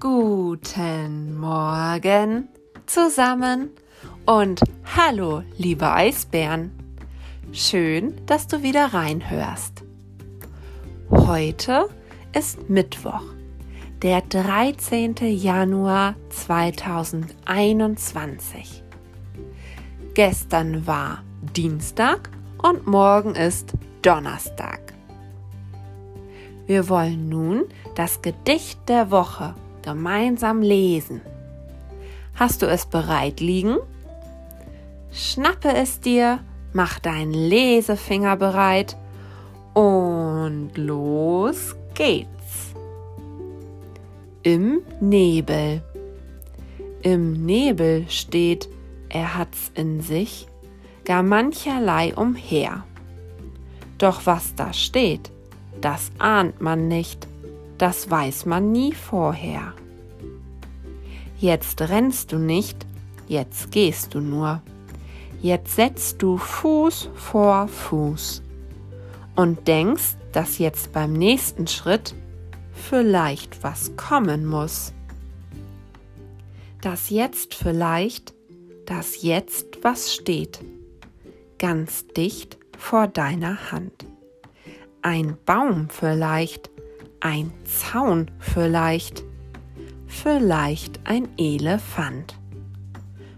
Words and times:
Guten 0.00 1.36
Morgen 1.40 2.48
zusammen 2.86 3.70
und 4.26 4.60
hallo, 4.96 5.42
liebe 5.56 5.90
Eisbären. 5.90 6.70
Schön, 7.50 8.14
dass 8.24 8.46
du 8.46 8.62
wieder 8.62 8.94
reinhörst. 8.94 9.82
Heute 11.10 11.88
ist 12.32 12.70
Mittwoch, 12.70 13.24
der 14.00 14.20
13. 14.20 15.16
Januar 15.16 16.14
2021. 16.28 18.84
Gestern 20.14 20.86
war 20.86 21.24
Dienstag 21.56 22.30
und 22.62 22.86
morgen 22.86 23.34
ist 23.34 23.72
Donnerstag. 24.02 24.94
Wir 26.66 26.88
wollen 26.88 27.28
nun 27.28 27.64
das 27.96 28.22
Gedicht 28.22 28.88
der 28.88 29.10
Woche 29.10 29.56
gemeinsam 29.88 30.60
lesen. 30.60 31.22
Hast 32.34 32.60
du 32.60 32.66
es 32.66 32.84
bereit 32.84 33.40
liegen? 33.40 33.78
Schnappe 35.10 35.72
es 35.74 36.00
dir, 36.00 36.40
mach 36.74 36.98
deinen 36.98 37.32
Lesefinger 37.32 38.36
bereit 38.36 38.98
und 39.72 40.72
los 40.76 41.74
geht's. 41.94 42.74
Im 44.42 44.82
Nebel. 45.00 45.80
Im 47.00 47.46
Nebel 47.46 48.04
steht, 48.10 48.68
er 49.08 49.38
hat's 49.38 49.72
in 49.74 50.02
sich, 50.02 50.48
gar 51.06 51.22
mancherlei 51.22 52.14
umher. 52.14 52.84
Doch 53.96 54.26
was 54.26 54.54
da 54.54 54.74
steht, 54.74 55.32
das 55.80 56.10
ahnt 56.18 56.60
man 56.60 56.88
nicht, 56.88 57.26
das 57.78 58.10
weiß 58.10 58.44
man 58.44 58.70
nie 58.70 58.92
vorher. 58.92 59.72
Jetzt 61.40 61.80
rennst 61.82 62.32
du 62.32 62.38
nicht, 62.38 62.84
jetzt 63.28 63.70
gehst 63.70 64.14
du 64.14 64.20
nur. 64.20 64.60
Jetzt 65.40 65.76
setzt 65.76 66.20
du 66.20 66.36
Fuß 66.36 67.10
vor 67.14 67.68
Fuß 67.68 68.42
und 69.36 69.68
denkst, 69.68 70.16
dass 70.32 70.58
jetzt 70.58 70.92
beim 70.92 71.12
nächsten 71.12 71.68
Schritt 71.68 72.12
vielleicht 72.72 73.62
was 73.62 73.94
kommen 73.96 74.46
muss. 74.46 74.92
Dass 76.80 77.08
jetzt 77.08 77.54
vielleicht, 77.54 78.34
dass 78.84 79.22
jetzt 79.22 79.78
was 79.82 80.12
steht, 80.12 80.58
ganz 81.60 82.08
dicht 82.08 82.58
vor 82.76 83.06
deiner 83.06 83.70
Hand. 83.70 84.06
Ein 85.02 85.36
Baum 85.46 85.88
vielleicht, 85.88 86.68
ein 87.20 87.52
Zaun 87.64 88.28
vielleicht, 88.40 89.22
vielleicht 90.22 91.00
ein 91.04 91.28
Elefant. 91.38 92.34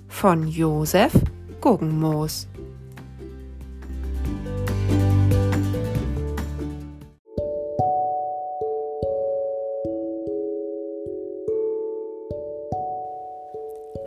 Von 0.09 0.49
Josef 0.49 1.13
Guggenmoos. 1.61 2.49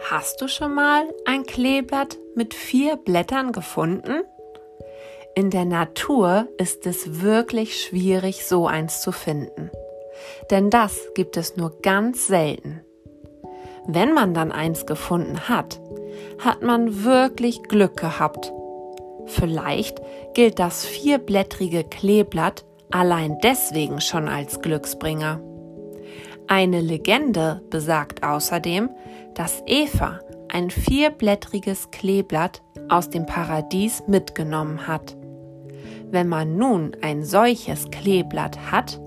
Hast 0.09 0.41
du 0.41 0.47
schon 0.47 0.73
mal 0.73 1.05
ein 1.25 1.43
Kleeblatt 1.43 2.17
mit 2.35 2.53
vier 2.53 2.97
Blättern 2.97 3.51
gefunden? 3.51 4.23
In 5.35 5.49
der 5.49 5.65
Natur 5.65 6.47
ist 6.57 6.85
es 6.85 7.21
wirklich 7.21 7.81
schwierig, 7.81 8.45
so 8.45 8.67
eins 8.67 9.01
zu 9.01 9.11
finden. 9.11 9.71
Denn 10.51 10.69
das 10.69 10.99
gibt 11.15 11.37
es 11.37 11.57
nur 11.57 11.81
ganz 11.81 12.27
selten. 12.27 12.81
Wenn 13.85 14.13
man 14.13 14.33
dann 14.33 14.51
eins 14.51 14.85
gefunden 14.85 15.49
hat, 15.49 15.81
hat 16.39 16.61
man 16.61 17.03
wirklich 17.03 17.63
Glück 17.63 17.97
gehabt. 17.97 18.51
Vielleicht 19.25 20.01
gilt 20.33 20.59
das 20.59 20.85
vierblättrige 20.85 21.83
Kleeblatt 21.83 22.65
allein 22.91 23.37
deswegen 23.43 24.01
schon 24.01 24.27
als 24.27 24.61
Glücksbringer. 24.61 25.41
Eine 26.47 26.81
Legende 26.81 27.61
besagt 27.69 28.23
außerdem, 28.23 28.89
dass 29.33 29.63
Eva 29.65 30.19
ein 30.49 30.69
vierblättriges 30.69 31.89
Kleeblatt 31.91 32.61
aus 32.89 33.09
dem 33.09 33.25
Paradies 33.25 34.03
mitgenommen 34.07 34.87
hat. 34.87 35.15
Wenn 36.11 36.27
man 36.27 36.57
nun 36.57 36.95
ein 37.01 37.23
solches 37.23 37.89
Kleeblatt 37.89 38.71
hat, 38.71 39.01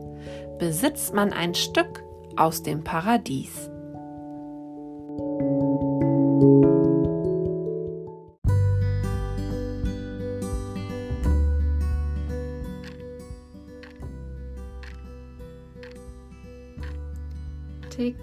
besitzt 0.58 1.14
man 1.14 1.32
ein 1.32 1.54
Stück 1.54 2.02
aus 2.36 2.62
dem 2.62 2.84
Paradies. 2.84 3.70
Tick, 17.90 18.16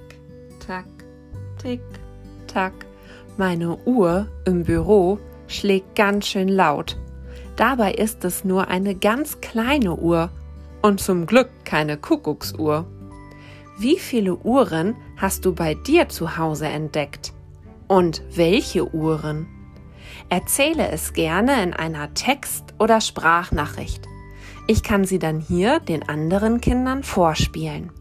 tack, 0.66 0.86
tick, 1.58 1.82
tack. 2.46 2.74
Meine 3.38 3.78
Uhr 3.86 4.28
im 4.46 4.64
Büro 4.64 5.18
schlägt 5.48 5.96
ganz 5.96 6.28
schön 6.28 6.48
laut. 6.48 6.98
Dabei 7.56 7.94
ist 7.94 8.24
es 8.24 8.44
nur 8.44 8.68
eine 8.68 8.94
ganz 8.94 9.42
kleine 9.42 9.96
Uhr 9.96 10.30
und 10.84 11.00
zum 11.00 11.26
Glück 11.26 11.50
keine 11.64 11.98
Kuckucksuhr. 11.98 12.86
Wie 13.80 13.98
viele 13.98 14.36
Uhren 14.36 14.96
hast 15.18 15.46
du 15.46 15.56
bei 15.56 15.74
dir 15.74 16.10
zu 16.10 16.38
Hause 16.38 16.68
entdeckt? 16.68 17.34
Und 17.88 18.22
welche 18.36 18.94
Uhren? 18.94 19.48
Erzähle 20.30 20.90
es 20.90 21.14
gerne 21.14 21.64
in 21.64 21.74
einer 21.74 22.14
Text- 22.14 22.76
oder 22.80 23.02
Sprachnachricht. 23.02 24.08
Ich 24.68 24.84
kann 24.84 25.06
sie 25.06 25.20
dann 25.20 25.40
hier 25.40 25.80
den 25.80 26.08
anderen 26.08 26.62
Kindern 26.62 27.04
vorspielen. 27.04 27.92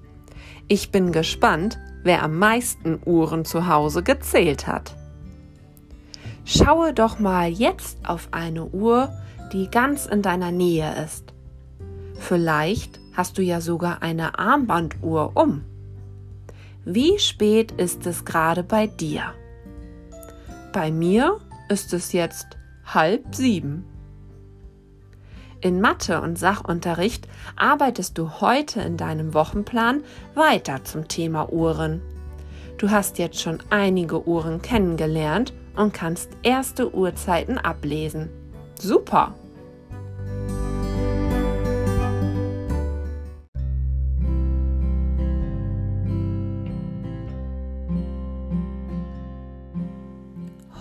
Ich 0.69 0.91
bin 0.91 1.13
gespannt, 1.13 1.79
wer 2.03 2.23
am 2.23 2.39
meisten 2.39 3.01
Uhren 3.05 3.45
zu 3.45 3.69
Hause 3.69 4.03
gezählt 4.03 4.67
hat. 4.67 4.97
Schaue 6.45 6.93
doch 6.93 7.21
mal 7.21 7.49
jetzt 7.49 7.99
auf 8.07 8.29
eine 8.33 8.67
Uhr, 8.67 9.09
die 9.53 9.71
ganz 9.71 10.07
in 10.07 10.23
deiner 10.23 10.51
Nähe 10.51 10.93
ist. 11.05 11.32
Vielleicht 12.23 13.01
hast 13.15 13.37
du 13.37 13.43
ja 13.43 13.61
sogar 13.61 14.01
eine 14.01 14.39
Armbanduhr 14.39 15.33
um. 15.35 15.65
Wie 16.85 17.19
spät 17.19 17.73
ist 17.73 18.07
es 18.07 18.25
gerade 18.25 18.63
bei 18.63 18.87
dir? 18.87 19.35
Bei 20.73 20.93
mir 20.93 21.41
ist 21.69 21.93
es 21.93 22.13
jetzt 22.13 22.47
halb 22.87 23.35
sieben. 23.35 23.85
In 25.61 25.81
Mathe 25.81 26.21
und 26.21 26.39
Sachunterricht 26.39 27.27
arbeitest 27.57 28.17
du 28.17 28.41
heute 28.41 28.83
in 28.83 28.97
deinem 28.97 29.35
Wochenplan 29.35 30.05
weiter 30.37 30.85
zum 30.85 31.09
Thema 31.09 31.53
Uhren. 31.53 32.03
Du 32.79 32.91
hast 32.91 33.19
jetzt 33.19 33.41
schon 33.41 33.59
einige 33.69 34.29
Uhren 34.29 34.63
kennengelernt 34.63 35.53
und 35.75 35.93
kannst 35.93 36.31
erste 36.45 36.95
Uhrzeiten 36.95 37.59
ablesen. 37.59 38.29
Super! 38.79 39.35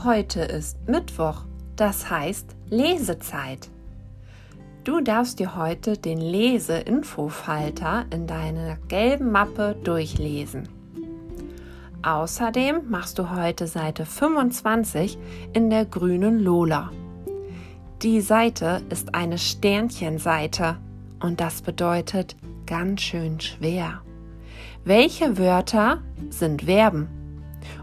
Heute 0.03 0.41
ist 0.41 0.77
Mittwoch, 0.87 1.43
das 1.75 2.09
heißt 2.09 2.55
Lesezeit. 2.71 3.69
Du 4.83 4.99
darfst 4.99 5.37
dir 5.37 5.55
heute 5.55 5.95
den 5.95 6.17
Lese-Info-Falter 6.17 8.05
in 8.11 8.25
deiner 8.25 8.77
gelben 8.87 9.31
Mappe 9.31 9.75
durchlesen. 9.83 10.67
Außerdem 12.01 12.89
machst 12.89 13.19
du 13.19 13.29
heute 13.29 13.67
Seite 13.67 14.07
25 14.07 15.19
in 15.53 15.69
der 15.69 15.85
grünen 15.85 16.39
Lola. 16.39 16.89
Die 18.01 18.21
Seite 18.21 18.81
ist 18.89 19.13
eine 19.13 19.37
Sternchenseite 19.37 20.77
und 21.19 21.39
das 21.39 21.61
bedeutet 21.61 22.35
ganz 22.65 23.01
schön 23.01 23.39
schwer. 23.39 24.01
Welche 24.83 25.37
Wörter 25.37 26.01
sind 26.31 26.63
Verben? 26.63 27.07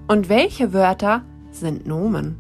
Und 0.09 0.29
welche 0.29 0.73
Wörter 0.73 1.23
sind 1.60 1.87
Nomen. 1.87 2.37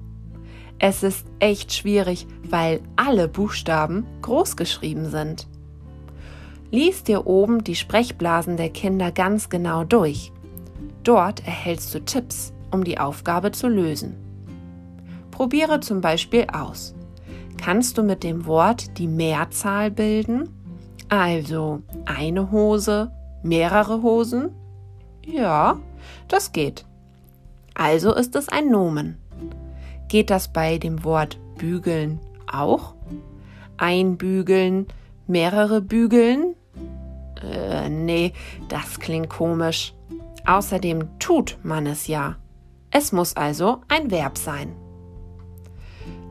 Es 0.78 1.02
ist 1.02 1.26
echt 1.40 1.72
schwierig, 1.72 2.26
weil 2.48 2.80
alle 2.96 3.28
Buchstaben 3.28 4.06
groß 4.22 4.56
geschrieben 4.56 5.10
sind. 5.10 5.48
Lies 6.70 7.02
dir 7.02 7.26
oben 7.26 7.64
die 7.64 7.74
Sprechblasen 7.74 8.56
der 8.56 8.70
Kinder 8.70 9.10
ganz 9.10 9.48
genau 9.48 9.84
durch. 9.84 10.32
Dort 11.02 11.46
erhältst 11.46 11.94
du 11.94 12.04
Tipps, 12.04 12.52
um 12.70 12.84
die 12.84 12.98
Aufgabe 12.98 13.52
zu 13.52 13.68
lösen. 13.68 14.16
Probiere 15.30 15.80
zum 15.80 16.00
Beispiel 16.00 16.46
aus. 16.52 16.94
Kannst 17.56 17.98
du 17.98 18.02
mit 18.02 18.22
dem 18.22 18.46
Wort 18.46 18.98
die 18.98 19.08
Mehrzahl 19.08 19.90
bilden? 19.90 20.48
Also 21.08 21.82
eine 22.04 22.50
Hose, 22.50 23.10
mehrere 23.42 24.02
Hosen? 24.02 24.50
Ja, 25.24 25.78
Das 26.28 26.52
geht. 26.52 26.87
Also 27.78 28.12
ist 28.12 28.34
es 28.34 28.48
ein 28.48 28.70
Nomen. 28.70 29.16
Geht 30.08 30.30
das 30.30 30.52
bei 30.52 30.78
dem 30.78 31.04
Wort 31.04 31.38
bügeln 31.56 32.20
auch? 32.50 32.94
Einbügeln, 33.76 34.88
mehrere 35.28 35.80
bügeln? 35.80 36.56
Äh, 37.40 37.88
nee, 37.88 38.32
das 38.68 38.98
klingt 38.98 39.30
komisch. 39.30 39.94
Außerdem 40.44 41.18
tut 41.20 41.56
man 41.62 41.86
es 41.86 42.08
ja. 42.08 42.36
Es 42.90 43.12
muss 43.12 43.36
also 43.36 43.82
ein 43.88 44.10
Verb 44.10 44.38
sein. 44.38 44.74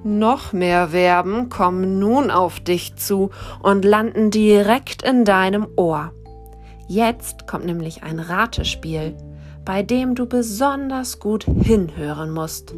Noch 0.03 0.51
mehr 0.51 0.89
Verben 0.89 1.47
kommen 1.47 1.97
nun 1.97 2.29
auf 2.29 2.59
dich 2.59 2.97
zu 2.97 3.29
und 3.61 3.85
landen 3.85 4.31
direkt 4.31 5.01
in 5.01 5.23
deinem 5.23 5.65
Ohr. 5.77 6.11
Jetzt 6.89 7.47
kommt 7.47 7.65
nämlich 7.65 8.03
ein 8.03 8.19
Ratespiel, 8.19 9.15
bei 9.67 9.83
dem 9.83 10.15
du 10.15 10.25
besonders 10.25 11.19
gut 11.19 11.43
hinhören 11.43 12.31
musst. 12.31 12.73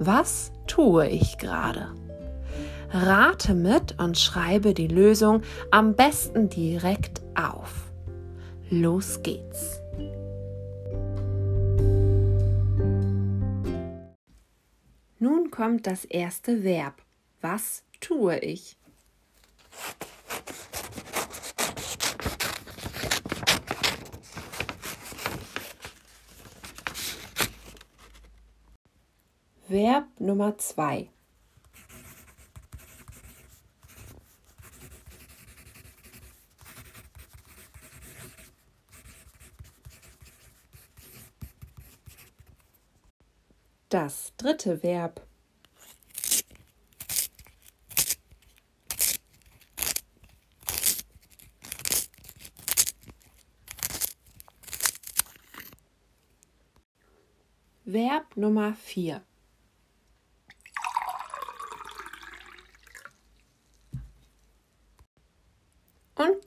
Was 0.00 0.50
tue 0.66 1.06
ich 1.06 1.38
gerade? 1.38 1.94
Rate 2.90 3.54
mit 3.54 3.96
und 4.00 4.18
schreibe 4.18 4.74
die 4.74 4.88
Lösung 4.88 5.42
am 5.70 5.94
besten 5.94 6.48
direkt 6.48 7.22
auf. 7.36 7.92
Los 8.70 9.22
geht's. 9.22 9.80
Nun 15.20 15.52
kommt 15.52 15.86
das 15.86 16.04
erste 16.04 16.64
Verb. 16.64 16.94
Was 17.40 17.84
tue 18.00 18.36
ich? 18.38 18.76
Verb 29.68 30.06
Nummer 30.18 30.56
zwei. 30.56 31.10
Das 43.90 44.32
dritte 44.38 44.82
Verb. 44.82 45.20
Verb 57.84 58.34
Nummer 58.36 58.74
vier. 58.74 59.22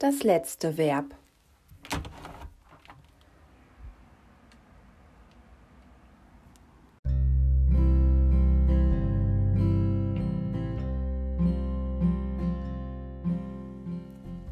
Das 0.02 0.24
letzte 0.24 0.76
Verb. 0.76 1.14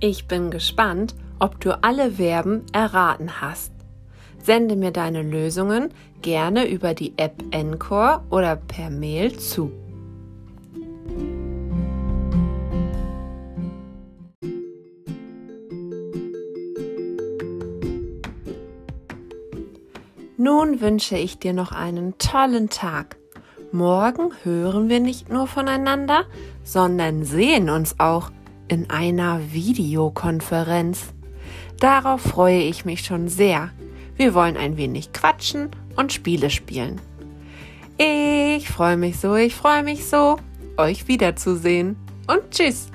Ich 0.03 0.27
bin 0.29 0.51
gespannt, 0.51 1.15
ob 1.41 1.61
du 1.61 1.83
alle 1.83 2.13
Verben 2.13 2.65
erraten 2.73 3.41
hast. 3.41 3.73
Sende 4.43 4.77
mir 4.77 4.93
deine 4.93 5.23
Lösungen 5.23 5.93
gerne 6.23 6.69
über 6.69 6.95
die 6.95 7.13
App 7.19 7.43
Encore 7.51 8.23
oder 8.31 8.57
per 8.57 8.89
Mail 8.89 9.37
zu. 9.39 9.71
Nun 20.43 20.81
wünsche 20.81 21.19
ich 21.19 21.39
dir 21.39 21.53
noch 21.53 21.71
einen 21.71 22.17
tollen 22.17 22.71
Tag. 22.71 23.19
Morgen 23.73 24.31
hören 24.43 24.89
wir 24.89 24.99
nicht 24.99 25.29
nur 25.29 25.47
voneinander, 25.47 26.25
sondern 26.65 27.25
sehen 27.25 27.69
uns 27.69 27.97
auch 28.01 28.31
in 28.67 28.89
einer 28.89 29.53
Videokonferenz. 29.53 31.13
Darauf 31.79 32.23
freue 32.23 32.63
ich 32.63 32.87
mich 32.87 33.05
schon 33.05 33.29
sehr. 33.29 33.69
Wir 34.17 34.33
wollen 34.33 34.57
ein 34.57 34.79
wenig 34.79 35.13
quatschen 35.13 35.73
und 35.97 36.11
Spiele 36.11 36.49
spielen. 36.49 37.03
Ich 37.99 38.67
freue 38.71 38.97
mich 38.97 39.21
so, 39.21 39.35
ich 39.35 39.55
freue 39.55 39.83
mich 39.83 40.07
so, 40.07 40.39
euch 40.79 41.07
wiederzusehen 41.07 41.97
und 42.27 42.51
tschüss. 42.51 42.91